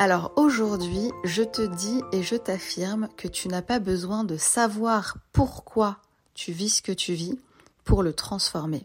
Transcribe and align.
Alors 0.00 0.30
aujourd'hui, 0.36 1.10
je 1.24 1.42
te 1.42 1.60
dis 1.60 2.02
et 2.12 2.22
je 2.22 2.36
t'affirme 2.36 3.08
que 3.16 3.26
tu 3.26 3.48
n'as 3.48 3.62
pas 3.62 3.80
besoin 3.80 4.22
de 4.22 4.36
savoir 4.36 5.16
pourquoi 5.32 5.96
tu 6.34 6.52
vis 6.52 6.76
ce 6.76 6.82
que 6.82 6.92
tu 6.92 7.14
vis 7.14 7.40
pour 7.82 8.04
le 8.04 8.12
transformer. 8.12 8.84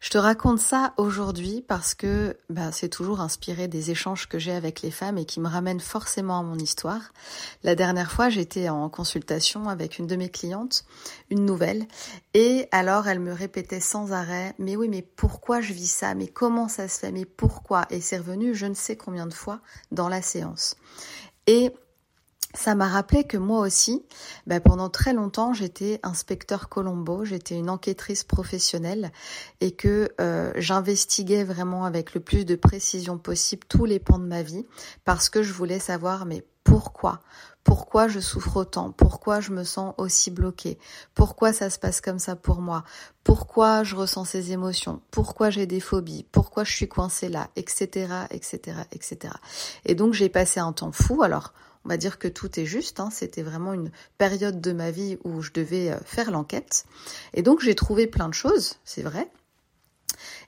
Je 0.00 0.10
te 0.10 0.18
raconte 0.18 0.60
ça 0.60 0.94
aujourd'hui 0.96 1.64
parce 1.66 1.94
que 1.94 2.36
ben, 2.50 2.70
c'est 2.70 2.88
toujours 2.88 3.20
inspiré 3.20 3.66
des 3.66 3.90
échanges 3.90 4.28
que 4.28 4.38
j'ai 4.38 4.52
avec 4.52 4.82
les 4.82 4.92
femmes 4.92 5.18
et 5.18 5.24
qui 5.24 5.40
me 5.40 5.48
ramènent 5.48 5.80
forcément 5.80 6.38
à 6.38 6.42
mon 6.42 6.56
histoire. 6.56 7.12
La 7.64 7.74
dernière 7.74 8.12
fois, 8.12 8.28
j'étais 8.28 8.68
en 8.68 8.88
consultation 8.88 9.68
avec 9.68 9.98
une 9.98 10.06
de 10.06 10.16
mes 10.16 10.28
clientes, 10.28 10.84
une 11.30 11.44
nouvelle, 11.44 11.86
et 12.34 12.68
alors 12.70 13.08
elle 13.08 13.20
me 13.20 13.32
répétait 13.32 13.80
sans 13.80 14.12
arrêt, 14.12 14.54
mais 14.58 14.76
oui, 14.76 14.88
mais 14.88 15.02
pourquoi 15.02 15.60
je 15.60 15.72
vis 15.72 15.90
ça? 15.90 16.14
Mais 16.14 16.28
comment 16.28 16.68
ça 16.68 16.86
se 16.86 17.00
fait? 17.00 17.10
Mais 17.10 17.24
pourquoi 17.24 17.86
Et 17.90 18.00
c'est 18.00 18.18
revenu 18.18 18.54
je 18.54 18.66
ne 18.66 18.74
sais 18.74 18.96
combien 18.96 19.26
de 19.26 19.34
fois 19.34 19.60
dans 19.90 20.08
la 20.08 20.22
séance. 20.22 20.76
Et 21.46 21.72
ça 22.58 22.74
m'a 22.74 22.88
rappelé 22.88 23.22
que 23.22 23.36
moi 23.36 23.60
aussi, 23.60 24.04
ben 24.48 24.60
pendant 24.60 24.90
très 24.90 25.12
longtemps, 25.12 25.52
j'étais 25.52 26.00
inspecteur 26.02 26.68
Colombo, 26.68 27.24
j'étais 27.24 27.54
une 27.54 27.70
enquêtrice 27.70 28.24
professionnelle 28.24 29.12
et 29.60 29.70
que 29.70 30.10
euh, 30.20 30.52
j'investiguais 30.56 31.44
vraiment 31.44 31.84
avec 31.84 32.14
le 32.14 32.20
plus 32.20 32.44
de 32.44 32.56
précision 32.56 33.16
possible 33.16 33.62
tous 33.68 33.84
les 33.84 34.00
pans 34.00 34.18
de 34.18 34.26
ma 34.26 34.42
vie 34.42 34.66
parce 35.04 35.28
que 35.28 35.44
je 35.44 35.52
voulais 35.52 35.78
savoir 35.78 36.26
mais 36.26 36.44
pourquoi? 36.68 37.20
Pourquoi 37.64 38.08
je 38.08 38.20
souffre 38.20 38.58
autant, 38.58 38.92
pourquoi 38.92 39.40
je 39.40 39.52
me 39.52 39.64
sens 39.64 39.94
aussi 39.96 40.30
bloquée, 40.30 40.78
pourquoi 41.14 41.54
ça 41.54 41.70
se 41.70 41.78
passe 41.78 42.02
comme 42.02 42.18
ça 42.18 42.36
pour 42.36 42.60
moi, 42.60 42.84
pourquoi 43.24 43.84
je 43.84 43.96
ressens 43.96 44.26
ces 44.26 44.52
émotions, 44.52 45.00
pourquoi 45.10 45.48
j'ai 45.48 45.66
des 45.66 45.80
phobies, 45.80 46.26
pourquoi 46.30 46.64
je 46.64 46.72
suis 46.72 46.88
coincée 46.88 47.30
là, 47.30 47.48
etc., 47.56 48.08
etc., 48.30 48.76
etc. 48.92 49.34
Et 49.86 49.94
donc 49.94 50.12
j'ai 50.12 50.28
passé 50.28 50.60
un 50.60 50.72
temps 50.72 50.92
fou. 50.92 51.22
Alors 51.22 51.54
on 51.86 51.88
va 51.88 51.96
dire 51.96 52.18
que 52.18 52.28
tout 52.28 52.60
est 52.60 52.66
juste. 52.66 53.00
Hein. 53.00 53.08
C'était 53.10 53.42
vraiment 53.42 53.72
une 53.72 53.90
période 54.18 54.60
de 54.60 54.72
ma 54.72 54.90
vie 54.90 55.16
où 55.24 55.40
je 55.40 55.52
devais 55.52 55.90
euh, 55.90 55.98
faire 56.04 56.30
l'enquête. 56.30 56.84
Et 57.32 57.42
donc 57.42 57.60
j'ai 57.60 57.74
trouvé 57.74 58.06
plein 58.06 58.28
de 58.28 58.34
choses, 58.34 58.76
c'est 58.84 59.02
vrai. 59.02 59.30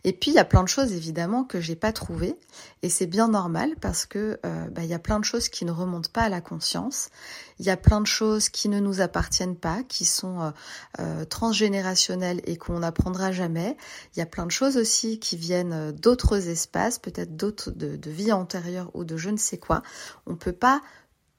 Et 0.04 0.12
puis 0.12 0.30
il 0.30 0.34
y 0.34 0.38
a 0.38 0.44
plein 0.44 0.62
de 0.62 0.68
choses 0.68 0.92
évidemment 0.92 1.44
que 1.44 1.60
j'ai 1.60 1.76
pas 1.76 1.92
trouvées 1.92 2.36
et 2.82 2.88
c'est 2.88 3.06
bien 3.06 3.28
normal 3.28 3.74
parce 3.80 4.06
que 4.06 4.38
euh, 4.44 4.68
bah, 4.70 4.82
il 4.82 4.88
y 4.88 4.94
a 4.94 4.98
plein 4.98 5.20
de 5.20 5.24
choses 5.24 5.48
qui 5.48 5.64
ne 5.64 5.70
remontent 5.70 6.10
pas 6.12 6.22
à 6.22 6.28
la 6.28 6.40
conscience. 6.40 7.10
Il 7.58 7.66
y 7.66 7.70
a 7.70 7.76
plein 7.76 8.00
de 8.00 8.06
choses 8.06 8.48
qui 8.48 8.68
ne 8.68 8.80
nous 8.80 9.00
appartiennent 9.00 9.56
pas, 9.56 9.82
qui 9.82 10.04
sont 10.04 10.52
euh, 10.98 11.24
transgénérationnelles 11.26 12.40
et 12.44 12.56
qu'on 12.56 12.80
n'apprendra 12.80 13.32
jamais. 13.32 13.76
Il 14.14 14.18
y 14.18 14.22
a 14.22 14.26
plein 14.26 14.46
de 14.46 14.50
choses 14.50 14.76
aussi 14.76 15.18
qui 15.18 15.36
viennent 15.36 15.92
d'autres 15.92 16.48
espaces, 16.48 16.98
peut-être 16.98 17.36
d'autres 17.36 17.70
de, 17.70 17.96
de 17.96 18.10
vie 18.10 18.32
antérieure 18.32 18.90
ou 18.94 19.04
de 19.04 19.16
je 19.16 19.30
ne 19.30 19.36
sais 19.36 19.58
quoi. 19.58 19.82
On 20.26 20.36
peut 20.36 20.52
pas 20.52 20.80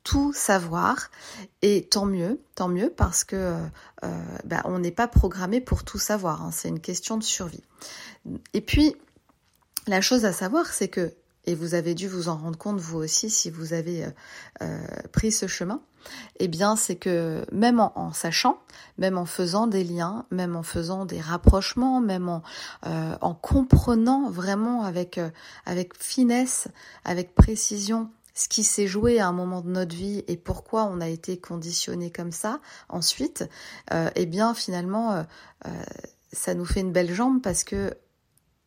tout 0.03 0.33
savoir 0.33 1.11
et 1.61 1.88
tant 1.89 2.05
mieux, 2.05 2.41
tant 2.55 2.67
mieux 2.67 2.89
parce 2.89 3.23
que 3.23 3.35
euh, 3.35 3.57
euh, 4.03 4.38
bah, 4.45 4.61
on 4.66 4.80
n'est 4.80 4.91
pas 4.91 5.07
programmé 5.07 5.61
pour 5.61 5.83
tout 5.83 5.99
savoir. 5.99 6.41
Hein. 6.41 6.49
c'est 6.52 6.69
une 6.69 6.80
question 6.80 7.17
de 7.17 7.23
survie. 7.23 7.63
Et 8.53 8.61
puis 8.61 8.95
la 9.88 10.02
chose 10.02 10.25
à 10.25 10.33
savoir, 10.33 10.67
c'est 10.67 10.88
que 10.88 11.13
et 11.45 11.55
vous 11.55 11.73
avez 11.73 11.95
dû 11.95 12.07
vous 12.07 12.29
en 12.29 12.38
rendre 12.38 12.57
compte 12.57 12.79
vous 12.79 12.99
aussi 12.99 13.31
si 13.31 13.49
vous 13.49 13.73
avez 13.73 14.05
euh, 14.61 14.79
pris 15.11 15.31
ce 15.31 15.47
chemin, 15.47 15.81
eh 16.39 16.47
bien 16.47 16.75
c'est 16.75 16.97
que 16.97 17.44
même 17.52 17.79
en, 17.79 18.13
sachant, 18.13 18.59
même 18.99 19.17
en 19.17 19.25
faisant 19.25 19.66
des 19.66 19.83
liens, 19.83 20.27
même 20.29 20.55
en 20.55 20.61
faisant 20.61 21.03
des 21.03 21.19
rapprochements, 21.19 21.99
même 21.99 22.29
en, 22.29 22.44
en 22.83 23.33
comprenant 23.33 24.29
vraiment 24.29 24.83
avec, 24.83 25.19
avec 25.66 25.97
finesse, 25.97 26.67
avec 27.05 27.33
précision 27.33 28.12
ce 28.34 28.47
qui 28.47 28.64
s'est 28.64 28.88
joué 28.88 29.19
à 29.19 29.28
un 29.28 29.31
moment 29.31 29.62
de 29.62 29.69
notre 29.69 29.96
vie 29.96 30.24
et 30.28 30.38
pourquoi 30.38 30.86
on 30.86 31.02
a 31.02 31.08
été 31.08 31.38
conditionné 31.38 32.12
comme 32.12 32.31
ça 32.31 32.59
ensuite, 32.90 33.47
euh, 33.92 34.09
eh 34.16 34.25
bien 34.25 34.53
finalement 34.53 35.14
euh, 35.14 35.24
euh, 35.68 35.84
ça 36.31 36.53
nous 36.53 36.66
fait 36.66 36.81
une 36.81 36.92
belle 36.92 37.14
jambe 37.14 37.42
parce 37.42 37.64
que 37.64 37.94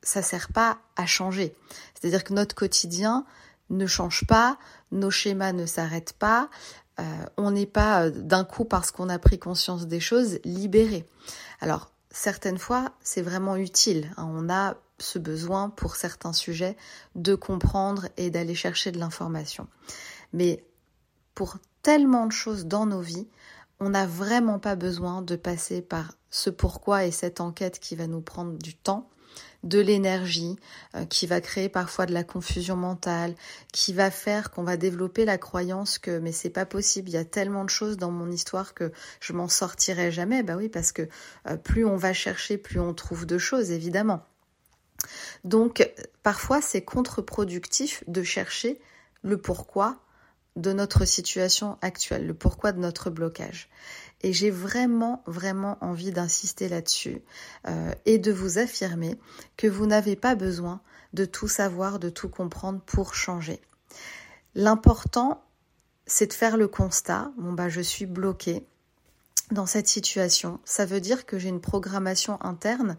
ça 0.02 0.20
sert 0.20 0.52
pas 0.52 0.78
à 0.96 1.06
changer. 1.06 1.54
C'est-à-dire 1.94 2.24
que 2.24 2.34
notre 2.34 2.54
quotidien 2.54 3.24
ne 3.70 3.86
change 3.86 4.26
pas, 4.26 4.58
nos 4.92 5.10
schémas 5.10 5.52
ne 5.52 5.64
s'arrêtent 5.64 6.12
pas, 6.12 6.50
on 7.38 7.50
n'est 7.50 7.66
pas 7.66 8.10
d'un 8.10 8.44
coup 8.44 8.64
parce 8.66 8.92
qu'on 8.92 9.08
a 9.08 9.18
pris 9.18 9.38
conscience 9.38 9.86
des 9.86 9.98
choses 9.98 10.38
libéré. 10.44 11.08
Alors 11.60 11.90
certaines 12.10 12.58
fois 12.58 12.92
c'est 13.02 13.22
vraiment 13.22 13.56
utile. 13.56 14.12
Hein. 14.18 14.28
on 14.30 14.50
a 14.50 14.76
ce 14.98 15.18
besoin 15.18 15.70
pour 15.70 15.96
certains 15.96 16.32
sujets 16.32 16.76
de 17.14 17.34
comprendre 17.34 18.08
et 18.16 18.30
d'aller 18.30 18.54
chercher 18.54 18.92
de 18.92 18.98
l'information. 18.98 19.66
Mais 20.32 20.64
pour 21.34 21.58
tellement 21.82 22.26
de 22.26 22.32
choses 22.32 22.66
dans 22.66 22.86
nos 22.86 23.00
vies, 23.00 23.28
on 23.80 23.90
n'a 23.90 24.06
vraiment 24.06 24.58
pas 24.58 24.76
besoin 24.76 25.22
de 25.22 25.36
passer 25.36 25.82
par 25.82 26.12
ce 26.30 26.50
pourquoi 26.50 27.04
et 27.04 27.10
cette 27.10 27.40
enquête 27.40 27.78
qui 27.80 27.96
va 27.96 28.06
nous 28.06 28.20
prendre 28.20 28.56
du 28.56 28.74
temps, 28.74 29.10
de 29.64 29.80
l'énergie, 29.80 30.56
euh, 30.94 31.04
qui 31.06 31.26
va 31.26 31.40
créer 31.40 31.68
parfois 31.68 32.06
de 32.06 32.12
la 32.12 32.22
confusion 32.22 32.76
mentale, 32.76 33.34
qui 33.72 33.92
va 33.92 34.10
faire 34.10 34.50
qu'on 34.50 34.62
va 34.62 34.76
développer 34.76 35.24
la 35.24 35.38
croyance 35.38 35.98
que 35.98 36.18
mais 36.18 36.32
c'est 36.32 36.50
pas 36.50 36.66
possible, 36.66 37.08
il 37.08 37.14
y 37.14 37.18
a 37.18 37.24
tellement 37.24 37.64
de 37.64 37.70
choses 37.70 37.96
dans 37.96 38.10
mon 38.10 38.30
histoire 38.30 38.74
que 38.74 38.92
je 39.20 39.32
m'en 39.32 39.48
sortirai 39.48 40.12
jamais. 40.12 40.42
Bah 40.42 40.56
oui, 40.56 40.68
parce 40.68 40.92
que 40.92 41.08
euh, 41.48 41.56
plus 41.56 41.84
on 41.84 41.96
va 41.96 42.12
chercher, 42.12 42.58
plus 42.58 42.78
on 42.78 42.94
trouve 42.94 43.26
de 43.26 43.38
choses, 43.38 43.70
évidemment. 43.70 44.24
Donc 45.44 45.88
parfois 46.22 46.60
c'est 46.60 46.82
contre-productif 46.82 48.04
de 48.08 48.22
chercher 48.22 48.80
le 49.22 49.38
pourquoi 49.38 49.98
de 50.56 50.72
notre 50.72 51.04
situation 51.04 51.78
actuelle, 51.82 52.26
le 52.26 52.34
pourquoi 52.34 52.72
de 52.72 52.78
notre 52.78 53.10
blocage. 53.10 53.68
Et 54.22 54.32
j'ai 54.32 54.50
vraiment, 54.50 55.22
vraiment 55.26 55.78
envie 55.80 56.12
d'insister 56.12 56.68
là-dessus 56.68 57.22
euh, 57.66 57.92
et 58.06 58.18
de 58.18 58.32
vous 58.32 58.58
affirmer 58.58 59.18
que 59.56 59.66
vous 59.66 59.86
n'avez 59.86 60.16
pas 60.16 60.34
besoin 60.34 60.80
de 61.12 61.24
tout 61.24 61.48
savoir, 61.48 61.98
de 61.98 62.08
tout 62.08 62.28
comprendre 62.28 62.80
pour 62.80 63.14
changer. 63.14 63.60
L'important, 64.54 65.44
c'est 66.06 66.28
de 66.28 66.32
faire 66.32 66.56
le 66.56 66.68
constat, 66.68 67.32
bon 67.36 67.52
bah 67.52 67.68
je 67.68 67.80
suis 67.80 68.06
bloquée 68.06 68.66
dans 69.50 69.66
cette 69.66 69.88
situation. 69.88 70.60
Ça 70.64 70.86
veut 70.86 71.00
dire 71.00 71.26
que 71.26 71.38
j'ai 71.38 71.48
une 71.48 71.60
programmation 71.60 72.42
interne 72.42 72.96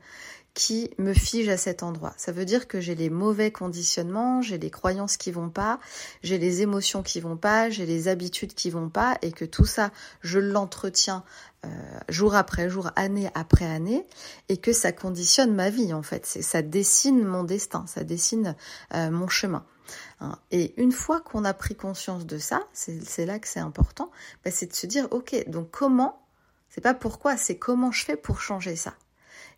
qui 0.56 0.90
me 0.98 1.14
fige 1.14 1.50
à 1.50 1.58
cet 1.58 1.84
endroit. 1.84 2.14
Ça 2.16 2.32
veut 2.32 2.46
dire 2.46 2.68
que 2.68 2.80
j'ai 2.80 2.96
les 2.96 3.10
mauvais 3.10 3.52
conditionnements, 3.52 4.42
j'ai 4.42 4.58
les 4.58 4.72
croyances 4.72 5.18
qui 5.18 5.30
vont 5.30 5.50
pas, 5.50 5.80
j'ai 6.24 6.38
les 6.38 6.62
émotions 6.62 7.04
qui 7.04 7.20
vont 7.20 7.36
pas, 7.36 7.70
j'ai 7.70 7.86
les 7.86 8.08
habitudes 8.08 8.54
qui 8.54 8.70
vont 8.70 8.90
pas 8.90 9.18
et 9.22 9.34
que 9.34 9.44
tout 9.44 9.66
ça, 9.66 9.92
je 10.22 10.40
l'entretiens 10.40 11.26
euh, 11.66 11.68
jour 12.08 12.36
après 12.36 12.70
jour, 12.70 12.90
année 12.96 13.30
après 13.36 13.66
année 13.66 14.08
et 14.48 14.56
que 14.56 14.72
ça 14.72 14.94
conditionne 14.94 15.54
ma 15.54 15.70
vie 15.70 15.94
en 15.94 16.04
fait. 16.04 16.26
Ça 16.26 16.62
dessine 16.62 17.26
mon 17.26 17.44
destin, 17.44 17.86
ça 17.86 18.06
dessine 18.06 18.56
euh, 18.94 19.12
mon 19.12 19.28
chemin. 19.28 19.66
Hein. 20.22 20.40
Et 20.52 20.74
une 20.82 20.94
fois 20.94 21.20
qu'on 21.20 21.44
a 21.44 21.54
pris 21.54 21.76
conscience 21.76 22.26
de 22.26 22.38
ça, 22.38 22.62
c'est 22.72 23.26
là 23.26 23.40
que 23.40 23.48
c'est 23.50 23.60
important, 23.60 24.10
bah, 24.46 24.52
c'est 24.52 24.68
de 24.68 24.76
se 24.76 24.88
dire 24.88 25.10
ok, 25.12 25.50
donc 25.50 25.70
comment, 25.72 26.25
c'est 26.70 26.82
pas 26.82 26.94
pourquoi, 26.94 27.38
c'est 27.38 27.58
comment 27.58 27.92
je 27.92 28.06
fais 28.06 28.18
pour 28.18 28.42
changer 28.42 28.76
ça. 28.76 28.96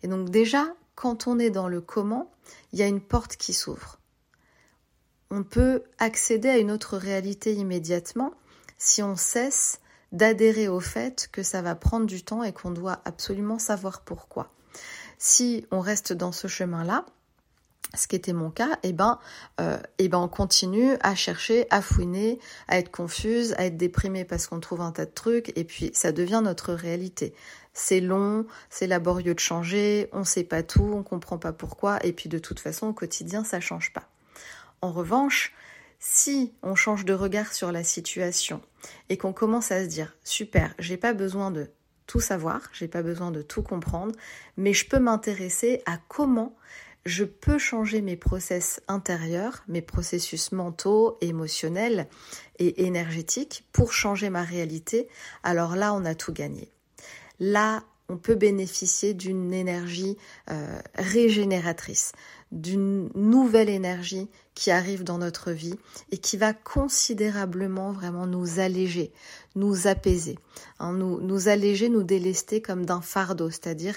Et 0.04 0.08
donc 0.08 0.30
déjà, 0.30 0.74
quand 0.96 1.28
on 1.28 1.40
est 1.40 1.50
dans 1.50 1.68
le 1.68 1.82
comment, 1.82 2.32
il 2.74 2.80
y 2.80 2.84
a 2.84 2.88
une 2.88 3.02
porte 3.02 3.38
qui 3.38 3.54
s'ouvre. 3.54 4.00
On 5.30 5.44
peut 5.44 5.84
accéder 5.98 6.50
à 6.50 6.58
une 6.58 6.72
autre 6.72 6.98
réalité 6.98 7.54
immédiatement 7.54 8.34
si 8.78 9.04
on 9.04 9.16
cesse 9.16 9.80
d'adhérer 10.12 10.68
au 10.68 10.80
fait 10.80 11.30
que 11.32 11.44
ça 11.44 11.62
va 11.62 11.76
prendre 11.76 12.06
du 12.06 12.24
temps 12.24 12.44
et 12.44 12.54
qu'on 12.54 12.72
doit 12.72 13.02
absolument 13.06 13.60
savoir 13.60 14.02
pourquoi. 14.02 14.54
Si 15.18 15.66
on 15.72 15.80
reste 15.80 16.14
dans 16.14 16.32
ce 16.32 16.48
chemin-là, 16.48 17.06
ce 17.96 18.08
qui 18.08 18.16
était 18.16 18.34
mon 18.34 18.50
cas, 18.50 18.78
eh 18.84 18.94
ben, 18.94 19.20
euh, 19.60 19.78
eh 19.98 20.10
ben 20.10 20.20
on 20.20 20.28
continue 20.28 20.96
à 21.02 21.16
chercher, 21.16 21.68
à 21.70 21.82
fouiner, 21.82 22.40
à 22.68 22.80
être 22.80 22.92
confuse, 22.92 23.54
à 23.58 23.66
être 23.66 23.78
déprimée 23.78 24.26
parce 24.26 24.48
qu'on 24.48 24.60
trouve 24.60 24.82
un 24.82 24.92
tas 24.92 25.06
de 25.06 25.12
trucs, 25.12 25.58
et 25.58 25.64
puis 25.64 25.92
ça 25.94 26.12
devient 26.12 26.42
notre 26.44 26.74
réalité. 26.74 27.34
C'est 27.74 28.02
long, 28.02 28.46
c'est 28.70 28.88
laborieux 28.88 29.36
de 29.36 29.40
changer, 29.40 30.10
on 30.12 30.24
sait 30.24 30.44
pas 30.44 30.64
tout, 30.64 30.92
on 30.96 31.04
comprend 31.04 31.38
pas 31.38 31.54
pourquoi, 31.54 32.04
et 32.06 32.12
puis 32.12 32.30
de 32.30 32.40
toute 32.40 32.60
façon 32.60 32.88
au 32.88 32.94
quotidien 32.94 33.44
ça 33.44 33.60
change 33.60 33.94
pas. 33.94 34.10
En 34.82 34.92
revanche, 34.92 35.54
si 36.00 36.54
on 36.62 36.76
change 36.76 37.06
de 37.06 37.14
regard 37.14 37.54
sur 37.54 37.72
la 37.72 37.84
situation 37.84 38.62
et 39.10 39.18
qu'on 39.18 39.34
commence 39.34 39.72
à 39.72 39.84
se 39.84 39.88
dire 39.88 40.16
super, 40.24 40.74
j'ai 40.78 40.98
pas 40.98 41.14
besoin 41.14 41.52
de 41.52 41.70
tout 42.06 42.20
savoir, 42.20 42.62
j'ai 42.74 42.88
pas 42.88 43.02
besoin 43.02 43.32
de 43.32 43.42
tout 43.42 43.64
comprendre, 43.64 44.14
mais 44.56 44.74
je 44.74 44.88
peux 44.88 45.00
m'intéresser 45.00 45.82
à 45.86 45.98
comment 46.08 46.56
je 47.08 47.24
peux 47.24 47.58
changer 47.58 48.02
mes 48.02 48.18
process 48.18 48.82
intérieurs, 48.88 49.64
mes 49.70 49.82
processus 49.82 50.52
mentaux, 50.52 51.18
émotionnels 51.22 52.08
et 52.60 52.86
énergétiques 52.86 53.66
pour 53.72 53.94
changer 53.94 54.30
ma 54.30 54.44
réalité, 54.44 55.08
alors 55.42 55.76
là, 55.76 55.94
on 55.94 56.04
a 56.04 56.16
tout 56.16 56.34
gagné. 56.34 56.70
Là, 57.40 57.84
on 58.10 58.18
peut 58.18 58.36
bénéficier 58.36 59.14
d'une 59.14 59.54
énergie 59.54 60.18
euh, 60.50 60.80
régénératrice, 60.96 62.12
d'une 62.52 63.10
nouvelle 63.16 63.70
énergie 63.70 64.30
qui 64.54 64.72
arrive 64.72 65.04
dans 65.04 65.18
notre 65.18 65.52
vie 65.52 65.76
et 66.12 66.18
qui 66.18 66.36
va 66.36 66.54
considérablement 66.54 67.92
vraiment 67.92 68.28
nous 68.28 68.60
alléger, 68.60 69.14
nous 69.56 69.88
apaiser, 69.88 70.40
hein, 70.80 70.94
nous, 70.94 71.22
nous 71.22 71.48
alléger, 71.48 71.90
nous 71.90 72.04
délester 72.04 72.62
comme 72.62 72.86
d'un 72.86 73.02
fardeau, 73.02 73.50
c'est-à-dire 73.50 73.96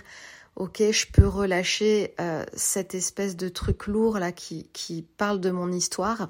ok, 0.57 0.83
je 0.91 1.07
peux 1.07 1.27
relâcher 1.27 2.15
euh, 2.21 2.45
cette 2.55 2.95
espèce 2.95 3.37
de 3.37 3.49
truc 3.49 3.87
lourd 3.87 4.19
là 4.19 4.33
qui, 4.33 5.07
parle 5.17 5.41
de 5.41 5.51
mon 5.51 5.73
histoire 5.73 6.29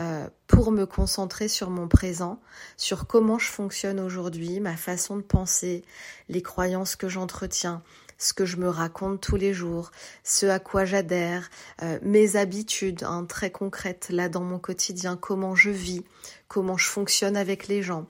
euh, 0.00 0.28
pour 0.46 0.72
me 0.72 0.84
concentrer 0.84 1.48
sur 1.48 1.70
mon 1.70 1.88
présent, 1.88 2.40
sur 2.76 3.06
comment 3.06 3.38
je 3.38 3.48
fonctionne 3.48 4.00
aujourd'hui, 4.00 4.60
ma 4.60 4.76
façon 4.76 5.16
de 5.16 5.22
penser, 5.22 5.84
les 6.28 6.42
croyances 6.42 6.96
que 6.96 7.08
j'entretiens, 7.08 7.82
ce 8.18 8.32
que 8.32 8.44
je 8.44 8.56
me 8.56 8.68
raconte 8.68 9.20
tous 9.20 9.36
les 9.36 9.52
jours, 9.52 9.90
ce 10.22 10.46
à 10.46 10.58
quoi 10.58 10.84
j'adhère, 10.84 11.50
euh, 11.82 11.98
mes 12.02 12.36
habitudes 12.36 13.04
hein, 13.04 13.24
très 13.24 13.50
concrètes 13.50 14.08
là 14.10 14.28
dans 14.28 14.42
mon 14.42 14.58
quotidien, 14.58 15.16
comment 15.16 15.54
je 15.54 15.70
vis, 15.70 16.04
comment 16.48 16.76
je 16.76 16.88
fonctionne 16.88 17.36
avec 17.36 17.68
les 17.68 17.82
gens, 17.82 18.06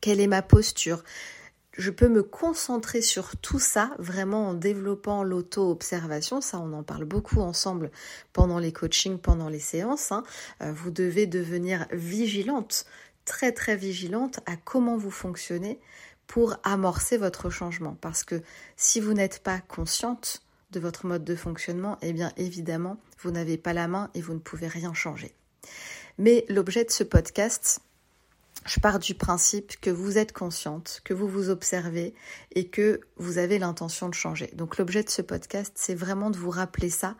quelle 0.00 0.20
est 0.20 0.26
ma 0.26 0.42
posture, 0.42 1.02
je 1.76 1.90
peux 1.90 2.08
me 2.08 2.22
concentrer 2.22 3.02
sur 3.02 3.36
tout 3.36 3.58
ça 3.58 3.94
vraiment 3.98 4.48
en 4.48 4.54
développant 4.54 5.24
l'auto-observation. 5.24 6.40
Ça, 6.40 6.58
on 6.58 6.72
en 6.72 6.82
parle 6.82 7.04
beaucoup 7.04 7.40
ensemble 7.40 7.90
pendant 8.32 8.58
les 8.58 8.72
coachings, 8.72 9.18
pendant 9.18 9.48
les 9.48 9.58
séances. 9.58 10.12
Hein. 10.12 10.22
Euh, 10.62 10.72
vous 10.72 10.90
devez 10.90 11.26
devenir 11.26 11.86
vigilante, 11.92 12.86
très 13.24 13.52
très 13.52 13.76
vigilante 13.76 14.40
à 14.46 14.56
comment 14.56 14.96
vous 14.96 15.10
fonctionnez 15.10 15.80
pour 16.26 16.56
amorcer 16.62 17.16
votre 17.16 17.50
changement. 17.50 17.96
Parce 18.00 18.24
que 18.24 18.42
si 18.76 19.00
vous 19.00 19.12
n'êtes 19.12 19.42
pas 19.42 19.58
consciente 19.58 20.42
de 20.70 20.80
votre 20.80 21.06
mode 21.06 21.24
de 21.24 21.36
fonctionnement, 21.36 21.98
eh 22.02 22.12
bien 22.12 22.32
évidemment, 22.36 22.98
vous 23.20 23.30
n'avez 23.30 23.58
pas 23.58 23.72
la 23.72 23.88
main 23.88 24.10
et 24.14 24.20
vous 24.20 24.34
ne 24.34 24.38
pouvez 24.38 24.68
rien 24.68 24.94
changer. 24.94 25.34
Mais 26.18 26.44
l'objet 26.48 26.84
de 26.84 26.90
ce 26.90 27.04
podcast, 27.04 27.80
je 28.64 28.80
pars 28.80 28.98
du 28.98 29.14
principe 29.14 29.78
que 29.80 29.90
vous 29.90 30.18
êtes 30.18 30.32
consciente, 30.32 31.00
que 31.04 31.14
vous 31.14 31.28
vous 31.28 31.50
observez 31.50 32.14
et 32.54 32.68
que 32.68 33.00
vous 33.16 33.38
avez 33.38 33.58
l'intention 33.58 34.08
de 34.08 34.14
changer. 34.14 34.50
Donc 34.54 34.78
l'objet 34.78 35.02
de 35.02 35.10
ce 35.10 35.22
podcast, 35.22 35.72
c'est 35.74 35.94
vraiment 35.94 36.30
de 36.30 36.38
vous 36.38 36.50
rappeler 36.50 36.90
ça 36.90 37.16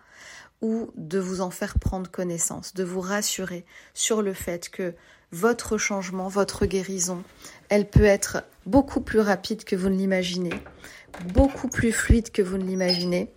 ou 0.63 0.91
de 0.97 1.19
vous 1.19 1.41
en 1.41 1.51
faire 1.51 1.79
prendre 1.79 2.11
connaissance, 2.11 2.75
de 2.75 2.85
vous 2.85 3.01
rassurer 3.01 3.67
sur 3.93 4.23
le 4.23 4.33
fait 4.33 4.71
que 4.71 4.95
votre 5.33 5.79
changement, 5.79 6.29
votre 6.29 6.65
guérison, 6.65 7.23
elle 7.69 7.91
peut 7.91 8.05
être 8.05 8.45
beaucoup 8.67 9.01
plus 9.01 9.21
rapide 9.21 9.65
que 9.65 9.77
vous 9.77 9.89
ne 9.89 9.97
l'imaginez, 9.97 10.55
beaucoup 11.33 11.69
plus 11.69 11.93
fluide 11.93 12.31
que 12.31 12.41
vous 12.41 12.57
ne 12.57 12.65
l'imaginez 12.65 13.35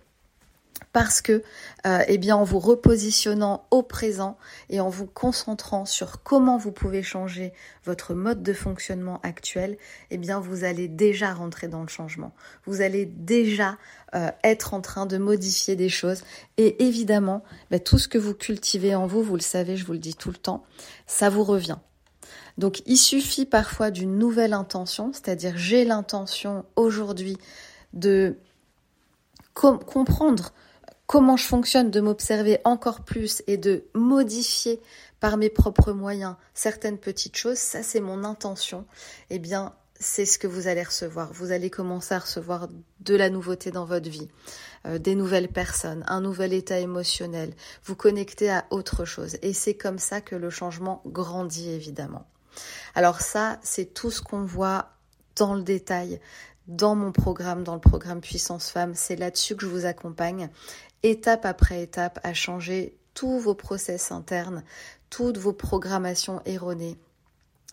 parce 0.92 1.20
que, 1.20 1.42
euh, 1.86 2.02
eh 2.08 2.18
bien, 2.18 2.36
en 2.36 2.44
vous 2.44 2.58
repositionnant 2.58 3.66
au 3.70 3.82
présent 3.82 4.38
et 4.70 4.80
en 4.80 4.88
vous 4.88 5.06
concentrant 5.06 5.84
sur 5.84 6.22
comment 6.22 6.56
vous 6.56 6.72
pouvez 6.72 7.02
changer 7.02 7.52
votre 7.84 8.14
mode 8.14 8.42
de 8.42 8.52
fonctionnement 8.52 9.20
actuel, 9.22 9.76
eh 10.10 10.18
bien, 10.18 10.40
vous 10.40 10.64
allez 10.64 10.88
déjà 10.88 11.32
rentrer 11.32 11.68
dans 11.68 11.82
le 11.82 11.88
changement. 11.88 12.32
Vous 12.64 12.80
allez 12.80 13.06
déjà 13.06 13.76
euh, 14.14 14.30
être 14.44 14.74
en 14.74 14.80
train 14.80 15.06
de 15.06 15.18
modifier 15.18 15.76
des 15.76 15.88
choses. 15.88 16.22
Et 16.56 16.84
évidemment, 16.84 17.44
bah, 17.70 17.78
tout 17.78 17.98
ce 17.98 18.08
que 18.08 18.18
vous 18.18 18.34
cultivez 18.34 18.94
en 18.94 19.06
vous, 19.06 19.22
vous 19.22 19.36
le 19.36 19.40
savez, 19.40 19.76
je 19.76 19.84
vous 19.84 19.92
le 19.92 19.98
dis 19.98 20.14
tout 20.14 20.30
le 20.30 20.36
temps, 20.36 20.64
ça 21.06 21.28
vous 21.28 21.44
revient. 21.44 21.78
Donc, 22.56 22.82
il 22.86 22.96
suffit 22.96 23.46
parfois 23.46 23.90
d'une 23.90 24.18
nouvelle 24.18 24.52
intention, 24.52 25.12
c'est-à-dire 25.12 25.56
j'ai 25.56 25.84
l'intention 25.84 26.64
aujourd'hui 26.74 27.38
de 27.92 28.36
comprendre 29.54 30.52
comment 31.08 31.36
je 31.36 31.44
fonctionne, 31.44 31.90
de 31.90 32.00
m'observer 32.00 32.60
encore 32.62 33.00
plus 33.00 33.42
et 33.48 33.56
de 33.56 33.84
modifier 33.94 34.80
par 35.18 35.36
mes 35.36 35.48
propres 35.48 35.92
moyens 35.92 36.36
certaines 36.54 36.98
petites 36.98 37.36
choses, 37.36 37.58
ça 37.58 37.82
c'est 37.82 37.98
mon 37.98 38.22
intention, 38.22 38.84
eh 39.30 39.40
bien 39.40 39.74
c'est 39.98 40.26
ce 40.26 40.38
que 40.38 40.46
vous 40.46 40.68
allez 40.68 40.84
recevoir. 40.84 41.32
Vous 41.32 41.50
allez 41.50 41.70
commencer 41.70 42.14
à 42.14 42.20
recevoir 42.20 42.68
de 43.00 43.16
la 43.16 43.30
nouveauté 43.30 43.72
dans 43.72 43.84
votre 43.84 44.08
vie, 44.08 44.28
euh, 44.86 44.98
des 44.98 45.16
nouvelles 45.16 45.48
personnes, 45.48 46.04
un 46.06 46.20
nouvel 46.20 46.52
état 46.52 46.78
émotionnel, 46.78 47.52
vous 47.84 47.96
connecter 47.96 48.48
à 48.48 48.64
autre 48.70 49.04
chose. 49.04 49.38
Et 49.42 49.52
c'est 49.52 49.74
comme 49.74 49.98
ça 49.98 50.20
que 50.20 50.36
le 50.36 50.50
changement 50.50 51.02
grandit 51.04 51.70
évidemment. 51.70 52.26
Alors 52.94 53.20
ça, 53.20 53.58
c'est 53.62 53.92
tout 53.92 54.12
ce 54.12 54.20
qu'on 54.20 54.44
voit 54.44 54.90
dans 55.34 55.54
le 55.54 55.62
détail 55.62 56.20
dans 56.68 56.94
mon 56.94 57.12
programme, 57.12 57.64
dans 57.64 57.74
le 57.74 57.80
programme 57.80 58.20
Puissance 58.20 58.70
Femme. 58.70 58.92
C'est 58.94 59.16
là-dessus 59.16 59.56
que 59.56 59.62
je 59.62 59.70
vous 59.70 59.86
accompagne 59.86 60.50
étape 61.02 61.44
après 61.44 61.82
étape, 61.82 62.20
à 62.22 62.34
changer 62.34 62.96
tous 63.14 63.38
vos 63.38 63.54
process 63.54 64.12
internes, 64.12 64.62
toutes 65.10 65.38
vos 65.38 65.52
programmations 65.52 66.40
erronées 66.44 66.98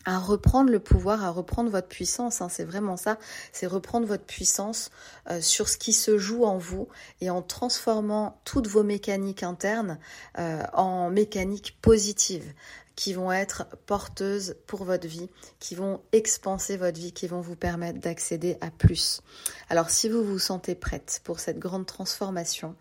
à 0.06 0.19
reprendre 0.19 0.69
le 0.69 0.80
pouvoir, 0.80 1.24
à 1.24 1.31
reprendre 1.31 1.69
votre 1.69 1.88
puissance. 1.88 2.42
Hein, 2.42 2.50
c'est 2.50 2.63
vraiment 2.63 2.95
ça, 2.95 3.18
c'est 3.51 3.66
reprendre 3.66 4.06
votre 4.07 4.24
puissance 4.24 4.92
euh, 5.30 5.42
sur 5.42 5.68
ce 5.68 5.77
qui 5.77 5.94
se 5.94 6.18
joue 6.18 6.45
en 6.45 6.57
vous 6.57 6.88
et 7.22 7.30
en 7.30 7.42
transformant 7.42 8.39
toutes 8.45 8.68
vos 8.68 8.83
mécaniques 8.83 9.44
internes 9.44 9.98
euh, 10.38 10.63
en 10.74 11.10
mécaniques 11.10 11.77
positives 11.81 12.54
qui 12.95 13.13
vont 13.13 13.31
être 13.31 13.65
porteuses 13.86 14.56
pour 14.68 14.83
votre 14.83 15.07
vie, 15.07 15.30
qui 15.59 15.75
vont 15.75 16.01
expanser 16.12 16.77
votre 16.77 17.00
vie, 17.00 17.12
qui 17.12 17.27
vont 17.27 17.42
vous 17.42 17.56
permettre 17.56 18.00
d'accéder 18.00 18.57
à 18.62 18.71
plus. 18.71 19.21
Alors 19.69 19.89
si 19.89 20.09
vous 20.09 20.24
vous 20.24 20.39
sentez 20.39 20.75
prête 20.75 21.21
pour 21.24 21.39
cette 21.39 21.59
grande 21.59 21.86
transformation, 21.86 22.75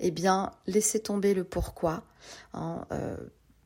eh 0.00 0.10
bien 0.10 0.52
laissez 0.66 1.00
tomber 1.00 1.34
le 1.34 1.44
pourquoi. 1.44 2.02
Hein, 2.52 2.84
euh, 2.92 3.16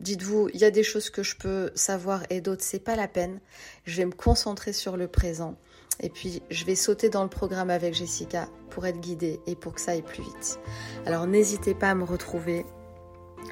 Dites-vous, 0.00 0.50
il 0.52 0.60
y 0.60 0.64
a 0.64 0.70
des 0.70 0.82
choses 0.82 1.08
que 1.08 1.22
je 1.22 1.36
peux 1.36 1.70
savoir 1.74 2.24
et 2.28 2.40
d'autres, 2.40 2.64
c'est 2.64 2.80
pas 2.80 2.96
la 2.96 3.08
peine. 3.08 3.40
Je 3.84 3.96
vais 3.96 4.04
me 4.04 4.12
concentrer 4.12 4.72
sur 4.72 4.96
le 4.96 5.08
présent. 5.08 5.56
Et 6.00 6.10
puis, 6.10 6.42
je 6.50 6.64
vais 6.64 6.74
sauter 6.74 7.08
dans 7.08 7.22
le 7.22 7.28
programme 7.28 7.70
avec 7.70 7.94
Jessica 7.94 8.48
pour 8.70 8.84
être 8.86 9.00
guidée 9.00 9.40
et 9.46 9.54
pour 9.54 9.74
que 9.74 9.80
ça 9.80 9.92
aille 9.92 10.02
plus 10.02 10.24
vite. 10.24 10.58
Alors, 11.06 11.26
n'hésitez 11.26 11.74
pas 11.74 11.90
à 11.90 11.94
me 11.94 12.04
retrouver 12.04 12.66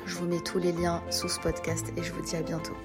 je 0.06 0.16
vous 0.16 0.26
mets 0.26 0.40
tous 0.40 0.58
les 0.58 0.72
liens 0.72 1.02
sous 1.10 1.28
ce 1.28 1.40
podcast 1.40 1.92
et 1.96 2.02
je 2.02 2.12
vous 2.12 2.22
dis 2.22 2.36
à 2.36 2.42
bientôt. 2.42 2.76